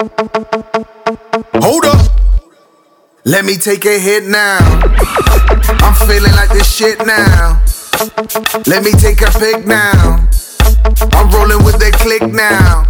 Hold 0.00 1.84
up. 1.84 2.10
Let 3.26 3.44
me 3.44 3.56
take 3.56 3.84
a 3.84 3.98
hit 3.98 4.24
now. 4.24 4.56
I'm 5.82 6.08
feeling 6.08 6.32
like 6.32 6.48
this 6.48 6.74
shit 6.74 7.04
now. 7.06 7.62
Let 8.66 8.82
me 8.82 8.92
take 8.92 9.20
a 9.20 9.30
pic 9.38 9.66
now. 9.66 10.26
I'm 11.12 11.30
rolling 11.32 11.62
with 11.66 11.78
the 11.78 11.90
click 12.00 12.22
now. 12.32 12.86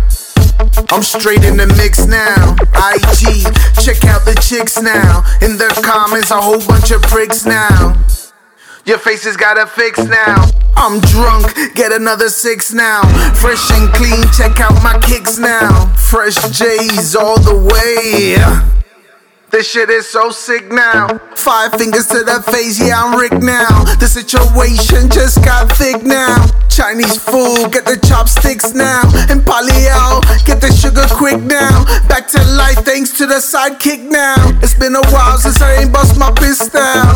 I'm 0.92 1.02
straight 1.02 1.42
in 1.42 1.56
the 1.56 1.66
mix 1.66 2.06
now. 2.06 2.54
IG, 2.78 3.42
check 3.82 4.04
out 4.04 4.24
the 4.24 4.38
chicks 4.40 4.80
now. 4.80 5.24
In 5.42 5.56
the 5.56 5.66
comments, 5.82 6.30
a 6.30 6.40
whole 6.40 6.64
bunch 6.64 6.92
of 6.92 7.02
pricks 7.02 7.44
now. 7.44 7.96
Your 8.90 8.98
face 8.98 9.22
has 9.22 9.36
got 9.36 9.56
a 9.56 9.68
fix 9.68 10.02
now. 10.02 10.50
I'm 10.74 10.98
drunk, 11.14 11.54
get 11.76 11.92
another 11.92 12.28
six 12.28 12.72
now. 12.72 13.02
Fresh 13.34 13.70
and 13.70 13.88
clean, 13.94 14.20
check 14.34 14.58
out 14.58 14.74
my 14.82 14.98
kicks 14.98 15.38
now. 15.38 15.94
Fresh 15.94 16.34
J's 16.50 17.14
all 17.14 17.38
the 17.38 17.54
way. 17.54 18.34
This 19.50 19.70
shit 19.70 19.90
is 19.90 20.08
so 20.08 20.30
sick 20.30 20.70
now. 20.70 21.06
Five 21.34 21.74
fingers 21.74 22.06
to 22.08 22.22
the 22.22 22.42
face, 22.50 22.78
yeah, 22.78 23.02
I'm 23.02 23.18
Rick 23.18 23.42
now. 23.42 23.82
The 23.98 24.06
situation 24.06 25.10
just 25.10 25.44
got 25.44 25.70
thick 25.72 26.02
now. 26.02 26.46
Chinese 26.68 27.18
food, 27.18 27.70
get 27.74 27.84
the 27.84 27.98
chopsticks 28.06 28.74
now. 28.74 29.02
And 29.26 29.42
paleo, 29.42 30.22
get 30.46 30.60
the 30.60 30.70
sugar 30.70 31.06
quick 31.18 31.42
now. 31.42 31.82
Back 32.06 32.26
to 32.28 32.38
life, 32.54 32.86
thanks 32.86 33.10
to 33.18 33.26
the 33.26 33.42
sidekick 33.42 34.06
now. 34.06 34.38
It's 34.62 34.74
been 34.74 34.94
a 34.94 35.02
while 35.10 35.38
since 35.38 35.60
I 35.60 35.82
ain't 35.82 35.92
bust 35.92 36.18
my 36.18 36.30
piss 36.30 36.70
down. 36.70 37.09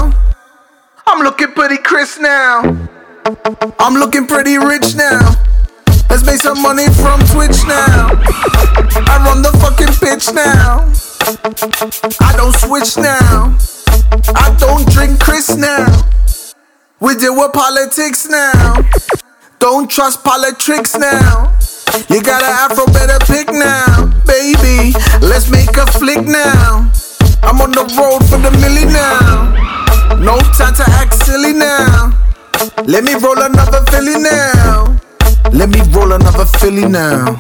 I'm 1.15 1.23
looking 1.23 1.53
pretty 1.53 1.77
crisp 1.77 2.21
now. 2.21 2.63
I'm 3.79 3.95
looking 3.95 4.27
pretty 4.27 4.59
rich 4.59 4.97
now. 4.97 5.21
Let's 6.11 6.27
make 6.27 6.41
some 6.43 6.61
money 6.61 6.89
from 6.89 7.21
Twitch 7.31 7.63
now. 7.69 8.11
I 9.07 9.23
run 9.25 9.41
the 9.41 9.53
fucking 9.63 9.95
pitch 10.03 10.35
now. 10.35 10.91
I 12.21 12.35
don't 12.37 12.53
switch 12.57 12.97
now. 12.97 13.57
I 14.35 14.57
don't 14.59 14.91
drink 14.91 15.21
Chris 15.21 15.55
now. 15.55 15.87
We 16.99 17.15
deal 17.15 17.37
with 17.37 17.53
politics 17.53 18.27
now. 18.29 18.75
Don't 19.61 19.89
trust 19.89 20.25
politics 20.25 20.99
now. 20.99 21.55
You 22.11 22.23
got 22.23 22.43
an 22.43 22.51
afro, 22.51 22.87
better 22.87 23.25
pick 23.25 23.53
now. 23.55 24.11
Baby, 24.27 24.99
let's 25.25 25.49
make 25.49 25.77
a 25.77 25.87
flick 25.87 26.27
now. 26.27 26.91
I'm 27.45 27.61
on 27.61 27.71
the 27.71 27.87
road 27.95 28.29
for 28.29 28.39
the 28.39 28.51
milli 28.59 28.93
now. 28.93 29.44
No 30.25 30.39
time 30.57 30.75
to 30.75 30.85
act 30.89 31.13
silly 31.23 31.53
now. 31.53 32.11
Let 32.87 33.05
me 33.05 33.13
roll 33.13 33.43
another 33.43 33.85
Philly 33.91 34.17
now. 34.19 34.97
Let 35.53 35.69
me 35.69 35.83
roll 35.93 36.13
another 36.13 36.47
Philly 36.47 36.89
now. 36.89 37.39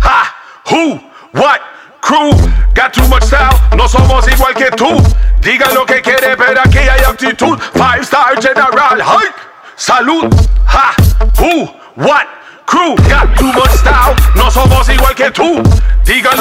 Ha! 0.00 0.20
Who? 0.70 0.98
What? 1.38 1.60
Crew? 2.00 2.32
Got 2.74 2.94
too 2.94 3.06
much 3.06 3.22
style, 3.22 3.54
no 3.76 3.86
somos 3.86 4.26
igual 4.26 4.54
que 4.54 4.70
tú. 4.72 4.90
Diga 5.40 5.72
lo 5.72 5.86
que 5.86 6.02
quiere, 6.02 6.36
pero 6.36 6.62
aquí 6.62 6.78
hay 6.78 7.04
actitud. 7.04 7.56
Five 7.72 8.02
star 8.02 8.34
general, 8.42 9.00
hype. 9.00 9.38
Salud. 9.76 10.28
Ha! 10.66 10.96
Who? 11.38 11.68
What? 11.94 12.26
Crew, 12.66 12.96
got 13.08 13.36
too 13.36 13.52
much 13.52 13.70
style, 13.70 14.16
no 14.34 14.50
somos 14.50 14.88
igual 14.88 15.14
que 15.14 15.30
tú. 15.30 15.62
Diga 16.04 16.34